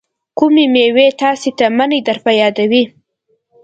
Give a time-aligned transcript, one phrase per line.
[0.37, 2.83] کومې میوې تاسې ته منی در په یادوي؟